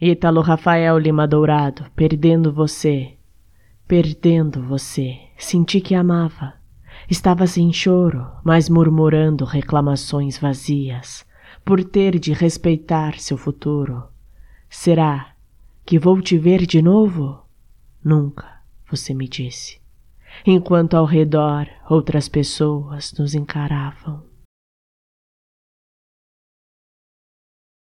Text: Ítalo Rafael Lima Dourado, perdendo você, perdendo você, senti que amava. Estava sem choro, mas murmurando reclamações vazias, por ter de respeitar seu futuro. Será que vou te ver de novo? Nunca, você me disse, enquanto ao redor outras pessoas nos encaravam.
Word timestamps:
Ítalo 0.00 0.42
Rafael 0.42 0.96
Lima 0.96 1.26
Dourado, 1.26 1.86
perdendo 1.96 2.52
você, 2.52 3.14
perdendo 3.88 4.62
você, 4.62 5.18
senti 5.36 5.80
que 5.80 5.92
amava. 5.92 6.54
Estava 7.10 7.48
sem 7.48 7.72
choro, 7.72 8.24
mas 8.44 8.68
murmurando 8.68 9.44
reclamações 9.44 10.38
vazias, 10.38 11.26
por 11.64 11.82
ter 11.82 12.16
de 12.16 12.32
respeitar 12.32 13.18
seu 13.18 13.36
futuro. 13.36 14.04
Será 14.70 15.32
que 15.84 15.98
vou 15.98 16.22
te 16.22 16.38
ver 16.38 16.64
de 16.64 16.80
novo? 16.80 17.42
Nunca, 18.04 18.62
você 18.88 19.12
me 19.12 19.26
disse, 19.26 19.80
enquanto 20.46 20.94
ao 20.94 21.06
redor 21.06 21.66
outras 21.90 22.28
pessoas 22.28 23.12
nos 23.18 23.34
encaravam. 23.34 24.22